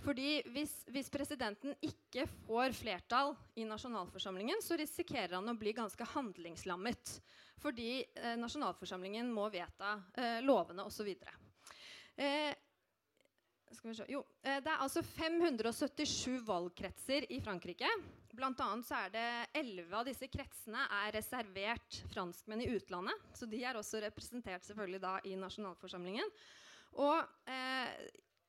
Fordi 0.00 0.40
hvis, 0.54 0.72
hvis, 0.88 1.10
presidenten 1.12 1.74
ikke 1.84 2.24
får 2.46 2.72
flertall 2.76 3.34
i 3.60 3.66
nasjonalforsamlingen, 3.68 4.62
så 4.64 4.78
risikerer 4.80 5.36
han 5.36 5.52
å 5.52 5.58
bli 5.60 5.74
ganske 5.76 6.06
handlingslammet. 6.14 7.18
Fordi 7.60 7.90
eh, 8.00 8.36
nasjonalforsamlingen 8.40 9.28
må 9.32 9.50
vedta 9.52 9.98
eh, 10.16 10.38
lovene 10.44 10.86
osv. 10.88 11.10
Eh, 12.16 12.54
jo, 14.08 14.24
eh, 14.42 14.62
det 14.64 14.72
er 14.72 14.80
altså 14.80 15.04
577 15.04 16.40
valgkretser 16.48 17.28
i 17.32 17.40
Frankrike. 17.44 17.88
Blant 18.36 18.60
annet 18.62 18.86
så 18.86 19.02
er 19.06 19.12
det 19.14 19.26
11 19.58 19.94
av 19.98 20.06
disse 20.06 20.28
kretsene 20.30 20.86
er 21.00 21.12
reservert 21.16 22.00
franskmenn 22.12 22.62
i 22.64 22.70
utlandet. 22.76 23.28
Så 23.34 23.48
de 23.50 23.62
er 23.64 23.78
også 23.78 24.02
representert 24.04 24.66
selvfølgelig 24.68 25.02
da 25.02 25.16
i 25.26 25.36
nasjonalforsamlingen. 25.40 26.30
Og 27.02 27.18
eh, 27.50 27.90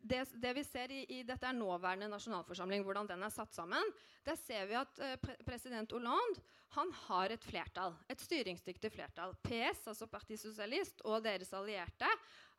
det, 0.01 0.23
det, 0.41 0.53
vi 0.57 0.63
ser 0.65 0.93
i, 0.93 1.01
i, 1.17 1.19
Dette 1.25 1.45
er 1.50 1.57
nåværende 1.57 2.09
nasjonalforsamling, 2.11 2.85
hvordan 2.85 3.09
den 3.09 3.25
er 3.25 3.33
satt 3.33 3.53
sammen. 3.53 3.91
Der 4.25 4.38
ser 4.39 4.65
vi 4.69 4.77
at 4.79 5.01
eh, 5.01 5.17
pre 5.21 5.38
president 5.45 5.93
Hollande 5.93 6.41
han 6.71 6.88
har 7.09 7.33
et 7.33 7.43
flertall, 7.43 7.97
et 8.07 8.21
styringsdyktig 8.23 8.93
flertall. 8.93 9.33
PS, 9.43 9.83
altså 9.91 10.07
Parti 10.07 10.38
Socialist, 10.39 11.01
og 11.03 11.19
deres 11.25 11.51
allierte 11.57 12.07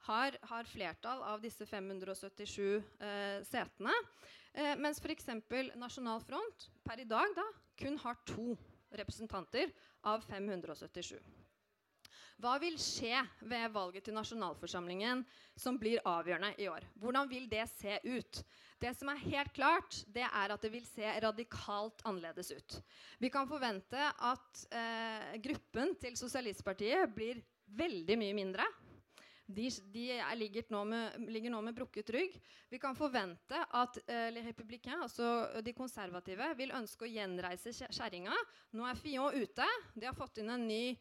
har, 0.04 0.36
har 0.50 0.68
flertall 0.68 1.22
av 1.24 1.40
disse 1.40 1.64
577 1.64 2.60
uh, 2.60 3.06
eh, 3.06 3.38
setene. 3.48 3.94
Uh, 4.52 4.74
mens 4.80 5.00
f.eks. 5.00 5.30
Nasjonal 5.80 6.20
Front 6.26 6.68
per 6.84 7.00
i 7.00 7.08
dag 7.08 7.32
da, 7.36 7.46
kun 7.80 7.96
har 8.02 8.18
to 8.28 8.52
representanter 8.92 9.72
av 10.04 10.24
577. 10.28 11.16
Hva 12.42 12.56
vil 12.58 12.74
skje 12.80 13.20
ved 13.46 13.70
valget 13.70 14.08
til 14.08 14.16
nasjonalforsamlingen 14.16 15.20
som 15.54 15.76
blir 15.78 16.02
avgjørende 16.08 16.56
i 16.58 16.66
år? 16.66 16.84
Hvordan 16.98 17.28
vil 17.30 17.46
det 17.50 17.68
se 17.70 18.00
ut? 18.02 18.40
Det 18.82 18.90
som 18.98 19.12
er 19.12 19.20
helt 19.28 19.52
klart, 19.54 20.00
det 20.10 20.24
er 20.26 20.50
at 20.50 20.64
det 20.64 20.72
vil 20.72 20.82
se 20.88 21.06
radikalt 21.22 22.02
annerledes 22.08 22.50
ut. 22.50 22.78
Vi 23.22 23.30
kan 23.30 23.46
forvente 23.46 24.08
at 24.10 24.64
eh, 24.74 25.36
gruppen 25.44 25.94
til 26.02 26.18
Sosialistpartiet 26.18 27.14
blir 27.14 27.38
veldig 27.78 28.18
mye 28.18 28.34
mindre. 28.34 28.66
De, 29.52 29.68
de 29.92 30.04
ligger, 30.38 30.66
nå 30.72 30.82
med, 30.88 31.16
ligger, 31.28 31.52
nå 31.54 31.62
med, 31.64 31.76
brukket 31.76 32.12
rygg. 32.14 32.36
Vi 32.72 32.80
kan 32.82 32.96
forvente 32.98 33.58
at 33.78 33.98
eh, 34.06 34.30
altså 34.96 35.62
de 35.64 35.74
konservative, 35.76 36.52
vil 36.58 36.72
ønske 36.76 37.06
å 37.06 37.10
gjenreise 37.10 37.74
kjerringa. 37.88 38.36
Nå 38.72 38.86
er 38.88 39.00
Fillon 39.00 39.36
ute. 39.36 39.66
De 39.94 40.08
har 40.08 40.16
fått 40.16 40.40
inn 40.42 40.50
en 40.52 40.66
ny 40.68 40.96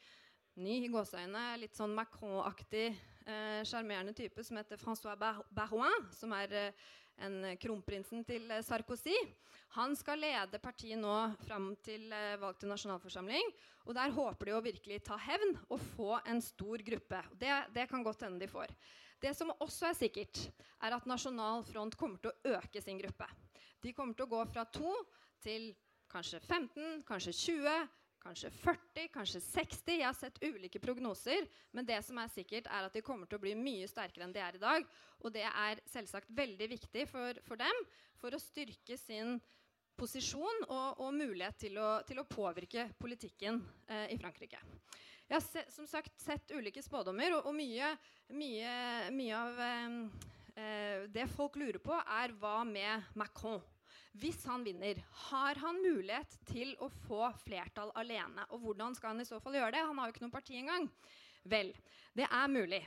ny 0.60 0.82
i 0.84 0.90
gåseøyne, 0.92 1.44
litt 1.62 1.78
sånn 1.78 1.94
Macron-aktig, 1.96 2.90
eh, 3.26 3.62
sjarmerende 3.68 4.12
eh, 4.12 4.20
type 4.24 4.44
som 4.44 4.60
heter 4.60 4.80
Francois 4.82 5.16
Barouin, 5.54 6.10
som 6.16 6.34
er 6.36 6.56
eh, 6.58 6.90
en 7.26 7.38
kronprinsen 7.62 8.26
til 8.28 8.50
eh, 8.52 8.64
Sarkozy. 8.66 9.16
Han 9.78 9.94
skal 9.96 10.20
lede 10.20 10.60
partiet 10.60 11.00
nå 11.00 11.14
fram 11.46 11.70
til 11.86 12.10
eh, 12.12 12.40
valg 12.42 12.60
til 12.60 12.72
nasjonalforsamling. 12.72 13.54
Og 13.88 13.96
der 13.98 14.14
håper 14.16 14.50
de 14.50 14.58
å 14.58 14.64
virkelig 14.66 15.00
ta 15.08 15.18
hevn 15.22 15.56
og 15.70 15.80
få 15.94 16.18
en 16.26 16.42
stor 16.44 16.84
gruppe. 16.86 17.22
Det, 17.40 17.54
det 17.76 17.88
kan 17.92 18.04
godt 18.06 18.26
hende 18.28 18.42
de 18.42 18.50
får. 18.52 18.74
Det 19.22 19.36
som 19.38 19.54
også 19.60 19.92
er 19.92 19.98
sikkert, 19.98 20.44
er 20.82 20.98
at 20.98 21.06
Nasjonal 21.10 21.62
Front 21.68 21.96
kommer 22.00 22.22
til 22.22 22.34
å 22.34 22.58
øke 22.58 22.82
sin 22.82 22.98
gruppe. 22.98 23.28
De 23.82 23.94
kommer 23.94 24.18
til 24.18 24.26
å 24.26 24.34
gå 24.34 24.42
fra 24.50 24.66
to 24.66 24.96
til 25.42 25.72
kanskje 26.12 26.42
15, 26.42 27.04
kanskje 27.08 27.34
20, 27.38 27.90
kanskje 28.22 28.52
40, 28.62 29.08
kanskje 29.14 29.42
60. 29.44 29.94
Jeg 29.98 30.06
har 30.06 30.18
sett 30.18 30.42
ulike 30.44 30.82
prognoser, 30.82 31.48
men 31.76 31.88
det 31.88 32.00
som 32.06 32.20
er 32.22 32.30
sikkert, 32.34 32.70
er 32.70 32.88
at 32.88 32.94
de 32.96 33.04
kommer 33.06 33.30
til 33.30 33.40
å 33.40 33.44
bli 33.44 33.56
mye 33.58 33.90
sterkere 33.90 34.28
enn 34.28 34.36
de 34.36 34.44
er 34.44 34.58
i 34.58 34.62
dag. 34.62 34.86
Og 35.22 35.34
det 35.34 35.48
er 35.48 35.82
selvsagt 35.92 36.32
veldig 36.38 36.70
viktig 36.76 37.08
for, 37.10 37.42
for 37.48 37.62
dem 37.62 37.84
for 38.22 38.34
å 38.34 38.42
styrke 38.42 38.98
sin 39.00 39.40
posisjon 39.98 40.66
og, 40.68 41.02
og 41.04 41.14
mulighet 41.14 41.60
til 41.68 41.78
å, 41.82 41.90
til 42.08 42.22
å, 42.22 42.28
påvirke 42.30 42.88
politikken 43.02 43.60
eh, 43.88 44.08
i 44.14 44.18
Frankrike. 44.22 44.62
Jeg 45.28 45.38
har 45.38 45.44
se, 45.46 45.64
som 45.72 45.88
sagt 45.88 46.18
sett 46.20 46.52
ulike 46.52 46.82
spådommer, 46.84 47.38
og, 47.38 47.50
og 47.50 47.56
mye, 47.56 47.94
mye, 48.36 48.74
mye, 49.16 49.38
av 49.38 49.62
eh, 49.68 50.00
eh 50.62 51.06
det 51.12 51.28
folk 51.32 51.56
lurer 51.62 51.80
på, 51.84 51.96
er 51.96 52.34
hva 52.42 52.62
med 52.68 53.14
Macron? 53.16 53.62
Hvis 54.20 54.42
han 54.44 54.64
vinner, 54.68 55.00
har 55.30 55.60
han 55.62 55.78
mulighet 55.80 56.34
til 56.50 56.74
å 56.84 56.90
få 57.08 57.30
flertall 57.46 57.94
alene? 57.96 58.44
Og 58.52 58.66
hvordan 58.66 58.96
skal 58.98 59.14
han 59.14 59.24
i 59.24 59.28
så 59.28 59.40
fall 59.40 59.56
gjøre 59.56 59.72
det? 59.78 59.86
Han 59.88 60.02
har 60.02 60.10
jo 60.10 60.16
ikke 60.16 60.26
noe 60.26 60.36
parti 60.36 60.58
engang. 60.60 60.90
Vel, 61.50 61.72
det 62.18 62.28
er 62.28 62.52
mulig. 62.52 62.82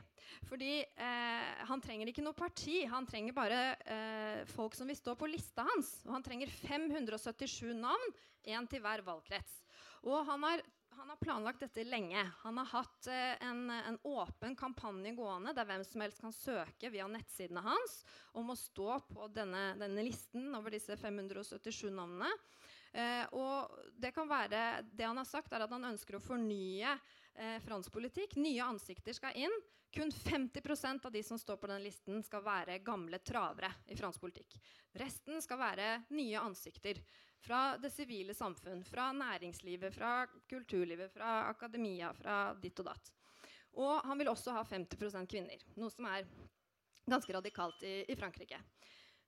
Fordi 0.49 0.79
eh, 0.83 1.65
han 1.69 1.83
trenger 1.83 2.11
ikke 2.11 2.25
noe 2.25 2.37
parti. 2.37 2.83
Han 2.91 3.07
trenger 3.09 3.37
bare 3.37 3.61
eh, 3.83 4.45
folk 4.55 4.77
som 4.77 4.91
vil 4.91 4.99
stå 4.99 5.17
på 5.19 5.29
lista 5.31 5.65
hans. 5.67 5.97
Og 6.07 6.15
han 6.17 6.25
trenger 6.27 6.53
577 6.53 7.75
navn, 7.79 8.17
én 8.45 8.69
til 8.71 8.83
hver 8.85 9.05
valgkrets. 9.07 9.61
Og 10.05 10.25
han 10.29 10.45
har 10.45 10.65
han 10.95 11.09
har 11.11 11.17
planlagt 11.17 11.61
dette 11.61 11.85
lenge. 11.85 12.21
Han 12.43 12.59
har 12.59 12.69
hatt 12.71 13.07
eh, 13.11 13.43
en, 13.43 13.71
en, 13.71 13.99
åpen 14.07 14.55
kampanje 14.57 15.11
gående 15.17 15.55
der 15.57 15.67
hvem 15.69 15.83
som 15.87 16.05
helst 16.05 16.23
kan 16.23 16.35
søke 16.35 16.91
via 16.93 17.09
nettsidene 17.11 17.63
hans 17.65 17.97
om 18.33 18.53
å 18.53 18.59
stå 18.59 19.01
på 19.09 19.29
denne, 19.35 19.73
denne 19.81 20.05
listen 20.07 20.55
over 20.55 20.75
disse 20.75 20.97
577 21.01 21.91
navnene. 21.91 22.31
Eh, 22.95 23.25
og 23.35 23.75
det 23.99 24.15
kan 24.15 24.31
være, 24.31 24.85
det 24.95 25.09
han 25.09 25.19
har 25.19 25.29
sagt, 25.29 25.53
er 25.53 25.67
at 25.67 25.75
han 25.75 25.91
ønsker 25.91 26.19
å 26.19 26.23
fornye 26.23 26.95
eh, 27.35 27.59
fransk 27.65 27.93
politikk. 27.93 28.37
Nye 28.37 28.63
ansikter 28.65 29.17
skal 29.17 29.37
inn. 29.37 29.55
Kun 29.95 30.11
50% 30.11 31.07
av 31.07 31.13
de 31.13 31.23
som 31.23 31.39
står 31.39 31.57
på 31.57 31.69
den 31.71 31.83
listen, 31.85 32.23
skal 32.27 32.43
være 32.43 32.81
gamle 32.83 33.21
travere 33.23 33.71
i 33.87 33.97
fransk 33.97 34.21
politikk. 34.21 34.57
Resten 34.99 35.39
skal 35.43 35.61
være 35.61 35.91
nye 36.11 36.41
ansikter. 36.41 36.99
Fra 37.45 37.77
det 37.79 37.93
sivile 37.93 38.35
samfunn, 38.35 38.83
fra 38.89 39.13
næringslivet, 39.13 39.95
fra 39.95 40.27
kulturlivet, 40.49 41.13
fra 41.13 41.45
akademia, 41.51 42.11
fra 42.17 42.39
ditt 42.59 42.81
og 42.81 42.89
datt. 42.89 43.13
Og 43.79 44.01
han 44.07 44.19
vil 44.19 44.31
også 44.33 44.55
ha 44.57 44.65
50 44.65 45.27
kvinner, 45.31 45.63
noe 45.77 45.93
som 45.93 46.09
er 46.11 46.27
ganske 47.07 47.35
radikalt 47.37 47.83
i, 47.85 47.97
i 48.09 48.17
Frankrike. 48.17 48.59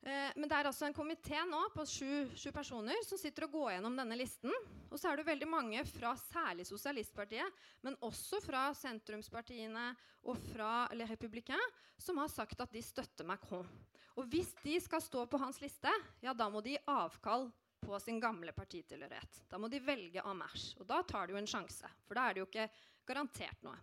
Eh, 0.03 0.33
men 0.37 0.47
det 0.47 0.57
er 0.59 0.69
altså 0.69 0.87
en 0.87 0.95
komité 0.95 1.39
nå 1.49 1.61
på 1.75 1.87
sju, 1.89 2.11
sju, 2.39 2.51
personer 2.55 3.01
som 3.07 3.19
sitter 3.19 3.47
og 3.47 3.57
går 3.57 3.73
gjennom 3.77 3.97
denne 3.99 4.19
listen. 4.19 4.53
Og 4.91 4.99
så 5.01 5.11
er 5.11 5.19
det 5.19 5.27
veldig 5.29 5.49
mange 5.51 5.83
fra 5.89 6.13
særlig 6.21 6.67
Sosialistpartiet, 6.69 7.65
men 7.87 7.99
også 8.07 8.41
fra 8.45 8.69
sentrumspartiene 8.77 9.89
og 10.27 10.39
fra 10.53 10.87
Le 10.95 11.09
Républicain, 11.11 11.75
som 11.99 12.21
har 12.23 12.31
sagt 12.33 12.61
at 12.63 12.75
de 12.75 12.83
støtter 12.85 13.27
Macron. 13.27 13.69
Og 14.17 14.29
hvis 14.33 14.55
de 14.63 14.79
skal 14.81 15.03
stå 15.05 15.27
på 15.29 15.41
hans 15.41 15.61
liste, 15.61 15.93
ja, 16.25 16.33
da 16.33 16.49
må 16.49 16.63
de 16.65 16.77
gi 16.77 16.85
avkall 16.89 17.51
på 17.87 17.99
sin 18.01 18.21
gamle 18.21 18.53
partitilhørighet. 18.57 19.43
Da 19.51 19.59
må 19.61 19.69
de 19.69 19.83
velge 19.85 20.23
marche. 20.35 20.75
Og 20.81 20.87
da 20.89 21.03
tar 21.07 21.27
de 21.27 21.37
jo 21.37 21.41
en 21.41 21.51
sjanse, 21.51 21.91
for 22.07 22.17
da 22.17 22.25
er 22.27 22.35
det 22.35 22.43
jo 22.43 22.49
ikke 22.49 22.71
garantert 23.07 23.63
noe. 23.67 23.77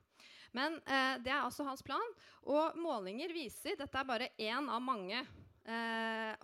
Men 0.54 0.76
eh, 0.86 1.16
det 1.24 1.32
er 1.32 1.44
altså 1.44 1.66
hans 1.66 1.84
plan. 1.86 2.14
Og 2.50 2.78
målinger 2.78 3.32
viser 3.34 3.78
Dette 3.80 4.00
er 4.00 4.10
bare 4.10 4.34
én 4.38 4.70
av 4.70 4.82
mange, 4.84 5.24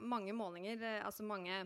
mange 0.01 0.33
målinger, 0.33 0.81
eh, 0.81 1.05
altså 1.05 1.25
mange 1.27 1.63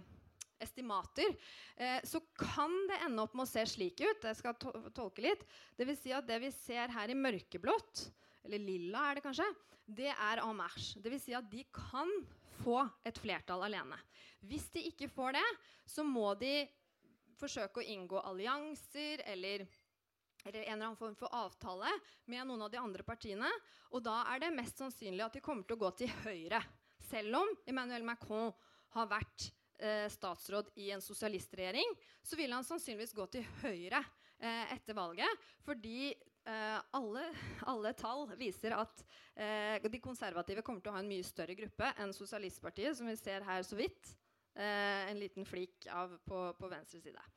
estimater, 0.64 1.36
eh, 1.76 2.00
så 2.04 2.22
kan 2.38 2.72
det 2.88 3.02
ende 3.06 3.24
opp 3.24 3.36
med 3.36 3.46
å 3.46 3.52
se 3.52 3.66
slik 3.68 4.02
ut. 4.02 4.24
Jeg 4.24 4.40
skal 4.40 4.56
to 4.60 4.72
tolke 4.96 5.26
litt. 5.26 5.44
Det 5.78 5.88
vil 5.88 5.98
si 6.00 6.14
at 6.16 6.28
det 6.28 6.40
vi 6.44 6.52
ser 6.56 6.94
her 6.94 7.12
i 7.12 7.18
mørkeblått, 7.18 8.08
eller 8.44 8.64
lilla 8.64 9.10
er 9.10 9.20
det 9.20 9.26
kanskje, 9.26 9.50
det 9.84 10.12
er 10.14 10.42
en 10.44 10.56
marche. 10.56 11.02
Det 11.04 11.12
vil 11.12 11.22
si 11.22 11.36
at 11.36 11.50
de 11.52 11.66
kan 11.74 12.10
få 12.64 12.80
et 13.06 13.18
flertall 13.20 13.66
alene. 13.66 13.98
Hvis 14.48 14.70
de 14.72 14.86
ikke 14.90 15.12
får 15.12 15.36
det, 15.38 15.48
så 15.90 16.06
må 16.08 16.34
de 16.40 16.64
forsøke 17.40 17.82
å 17.82 17.88
inngå 17.92 18.22
allianser 18.24 19.24
eller, 19.28 19.66
eller 20.46 20.62
en 20.62 20.76
eller 20.76 20.86
annen 20.86 21.00
form 21.00 21.16
for 21.20 21.34
avtale 21.36 21.92
med 22.32 22.48
noen 22.48 22.64
av 22.64 22.72
de 22.72 22.80
andre 22.80 23.04
partiene. 23.04 23.50
Og 23.92 24.04
da 24.06 24.22
er 24.32 24.46
det 24.46 24.56
mest 24.56 24.80
sannsynlig 24.80 25.26
at 25.26 25.36
de 25.36 25.44
kommer 25.44 25.68
til 25.68 25.76
å 25.76 25.84
gå 25.84 25.92
til 26.04 26.16
høyre. 26.24 26.62
Selv 27.14 27.36
om 27.38 27.50
Emmanuel 27.70 28.02
Macron 28.02 28.50
har 28.96 29.10
vært 29.12 29.44
eh, 29.78 30.08
statsråd 30.10 30.72
i 30.82 30.88
en 30.96 31.02
sosialistregjering, 31.04 31.92
så 32.26 32.38
vil 32.40 32.54
han 32.56 32.66
sannsynligvis 32.66 33.14
gå 33.14 33.28
til 33.36 33.46
høyre 33.62 34.00
eh, 34.42 34.72
etter 34.74 34.98
valget. 34.98 35.44
Fordi 35.62 36.10
eh, 36.10 36.80
alle, 36.98 37.28
alle, 37.70 37.92
tall 38.00 38.26
viser 38.40 38.74
at 38.80 39.06
eh, 39.38 39.86
de 39.86 40.02
konservative 40.02 40.66
kommer 40.66 40.82
til 40.82 40.90
å 40.90 40.96
ha 40.98 41.04
en 41.04 41.12
mye 41.12 41.28
større 41.28 41.54
gruppe 41.60 41.92
enn 42.02 42.16
Sosialistpartiet, 42.18 42.98
som 42.98 43.12
vi 43.12 43.18
ser 43.20 43.46
her 43.46 43.62
så 43.68 43.78
vidt. 43.78 44.16
Eh, 44.58 45.06
en 45.12 45.22
liten 45.22 45.46
flik 45.46 45.86
av 45.94 46.18
på, 46.26 46.48
på 46.58 46.72
venstre 46.74 47.04
side. 47.04 47.30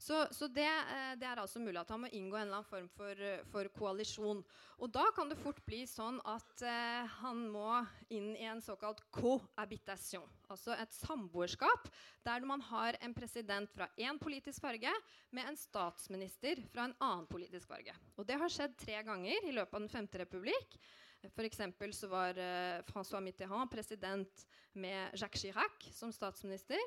Så, 0.00 0.26
så 0.32 0.46
det, 0.48 0.64
eh, 0.64 1.12
det, 1.20 1.26
er 1.28 1.42
altså 1.42 1.60
mulig 1.60 1.76
at 1.76 1.90
han 1.92 2.00
må 2.00 2.08
inngå 2.08 2.38
en 2.38 2.46
eller 2.46 2.62
annen 2.62 2.68
form 2.70 2.86
for, 2.94 3.18
for 3.52 3.68
koalisjon. 3.76 4.38
Og 4.80 4.88
da 4.94 5.02
kan 5.12 5.28
det 5.28 5.36
fort 5.36 5.60
bli 5.66 5.82
sånn 5.84 6.16
at 6.24 6.62
eh, 6.64 7.10
han 7.20 7.42
må 7.52 7.82
inn 8.08 8.30
i 8.32 8.46
en 8.48 8.62
såkalt 8.64 9.02
cohabitation. 9.12 10.24
Altså 10.48 10.72
et 10.80 10.96
samboerskap 10.96 11.90
der 12.24 12.48
man 12.48 12.64
har 12.70 12.96
en 13.04 13.12
president 13.12 13.68
fra 13.76 13.90
én 14.00 14.16
politisk 14.22 14.64
farge 14.64 14.94
med 15.36 15.52
en 15.52 15.60
statsminister 15.60 16.64
fra 16.72 16.88
en 16.88 16.96
annen 16.96 17.28
politisk 17.28 17.68
farge. 17.68 17.92
Og 18.16 18.24
det 18.24 18.40
har 18.40 18.56
skjedd 18.56 18.80
tre 18.80 19.04
ganger 19.04 19.50
i 19.50 19.52
løpet 19.52 19.76
av 19.76 19.84
Den 19.84 19.92
femte 19.92 20.24
republikk. 20.24 20.80
For 21.28 21.92
så 21.92 22.08
var 22.08 22.40
eh, 22.40 22.80
François 22.88 23.20
Mitterrand 23.20 23.68
president 23.68 24.48
med 24.72 25.12
Jacques 25.12 25.44
Chirac 25.44 25.92
som 25.92 26.08
statsminister. 26.08 26.80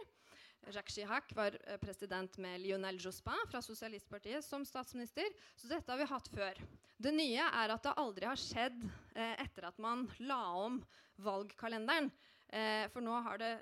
Jacques 0.71 0.95
Chirac 0.95 1.33
var 1.35 1.57
eh, 1.67 1.77
president 1.77 2.37
med 2.37 2.61
Lionel 2.61 2.97
Jospin 2.99 3.47
fra 3.51 3.61
Sosialistpartiet 3.61 4.45
som 4.45 4.65
statsminister. 4.65 5.27
Så 5.55 5.67
dette 5.67 5.91
har 5.91 5.99
vi 5.99 6.07
hatt 6.09 6.29
før. 6.31 6.59
Det 6.97 7.11
nye 7.11 7.43
er 7.43 7.73
at 7.73 7.83
det 7.83 7.95
aldri 7.99 8.29
har 8.29 8.39
skjedd 8.39 8.79
eh, 9.15 9.35
etter 9.43 9.67
at 9.67 9.79
man 9.83 10.07
la 10.23 10.41
om 10.63 10.79
valgkalenderen. 11.23 12.11
Eh, 12.47 12.85
for 12.93 13.03
nå 13.03 13.19
har 13.27 13.41
det 13.41 13.53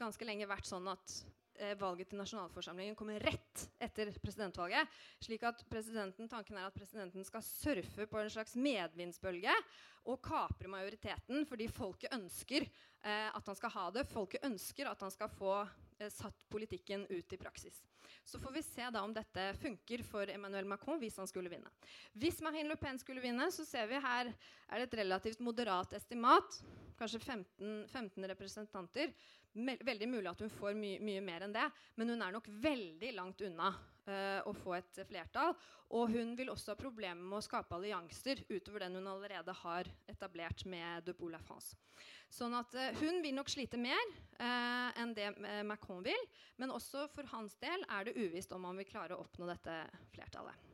ganske 0.00 0.26
lenge 0.26 0.48
vært 0.50 0.68
sånn 0.68 0.88
at 0.90 1.20
valget 1.76 2.08
til 2.08 2.16
nasjonalforsamlingen 2.16 2.94
kommer 2.96 3.20
rett 3.20 3.66
etter 3.84 4.08
presidentvalget. 4.16 4.88
slik 5.20 5.42
at 5.44 5.60
Tanken 5.68 6.56
er 6.56 6.64
at 6.64 6.72
presidenten 6.72 7.20
skal 7.28 7.44
surfe 7.44 8.06
på 8.08 8.16
en 8.16 8.30
slags 8.32 8.54
medvindsbølge 8.56 9.52
og 10.08 10.22
kapre 10.24 10.72
majoriteten 10.72 11.44
fordi 11.44 11.68
folket 11.68 12.16
ønsker 12.16 12.64
at 13.04 13.44
han 13.44 13.58
skal 13.58 13.74
ha 13.76 13.84
det. 13.92 14.06
Folket 14.08 14.48
ønsker 14.48 14.88
at 14.88 15.04
han 15.04 15.12
skal 15.12 15.28
få 15.36 15.52
satt 16.08 16.46
politikken 16.48 17.04
ut 17.10 17.32
i 17.32 17.38
praksis. 17.40 17.82
Så 18.24 18.38
får 18.40 18.52
vi 18.52 18.62
se 18.62 18.86
da 18.90 19.02
om 19.02 19.12
dette 19.14 19.50
funker 19.60 20.02
for 20.06 20.30
Emmanuel 20.30 20.68
Macron 20.68 21.00
hvis 21.00 21.18
han 21.20 21.28
skulle 21.28 21.50
vinne. 21.52 21.68
Hvis 22.12 22.40
Marine 22.44 22.70
Le 22.70 22.78
Pen 22.80 22.98
skulle 23.00 23.20
vinne, 23.20 23.50
så 23.52 23.66
ser 23.66 23.90
vi 23.90 24.00
her 24.00 24.30
er 24.32 24.80
det 24.80 24.88
et 24.88 24.98
relativt 25.02 25.42
moderat 25.44 25.92
estimat. 25.98 26.60
Kanskje 26.98 27.20
15, 27.20 27.86
15 27.90 28.28
representanter. 28.32 29.12
Veldig 29.52 30.08
mulig 30.08 30.30
at 30.30 30.40
hun 30.44 30.52
får 30.52 30.76
my 30.78 30.96
mye 31.02 31.22
mer 31.24 31.46
enn 31.46 31.54
det, 31.54 31.66
men 31.98 32.12
hun 32.14 32.22
er 32.22 32.36
nok 32.36 32.46
veldig 32.62 33.14
langt 33.16 33.40
unna 33.48 33.72
å 34.46 34.54
få 34.56 34.74
et 34.78 35.00
flertall. 35.08 35.54
Og 35.96 36.12
hun 36.14 36.36
vil 36.38 36.52
også 36.52 36.72
ha 36.72 36.78
problemer 36.78 37.22
med 37.22 37.40
å 37.40 37.44
skape 37.44 37.74
allianser 37.74 38.44
utover 38.50 38.84
den 38.84 38.98
hun 39.00 39.10
allerede 39.10 39.54
har 39.62 39.90
etablert 40.10 40.64
med 40.70 41.06
De 41.08 41.14
Boule 41.18 41.40
France. 41.42 41.74
Sånn 42.30 42.54
at 42.54 42.74
uh, 42.78 42.90
Hun 43.00 43.18
vil 43.24 43.34
nok 43.34 43.50
slite 43.50 43.80
mer 43.80 44.00
uh, 44.38 44.90
enn 45.02 45.14
det 45.16 45.32
Macron 45.66 46.04
vil. 46.06 46.26
Men 46.62 46.74
også 46.74 47.08
for 47.14 47.26
hans 47.34 47.58
del 47.62 47.82
er 47.90 48.06
det 48.06 48.18
uvisst 48.20 48.54
om 48.54 48.68
han 48.70 48.78
vil 48.78 48.88
klare 48.90 49.16
å 49.16 49.24
oppnå 49.24 49.50
dette 49.50 49.82
flertallet. 50.14 50.69